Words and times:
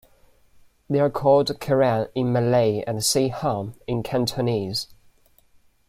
They 0.89 0.99
are 0.99 1.11
called 1.11 1.45
"kerang" 1.59 2.09
in 2.15 2.33
Malay 2.33 2.81
and 2.87 3.05
"see 3.05 3.27
hum" 3.27 3.75
in 3.85 4.01
Cantonese. 4.01 4.87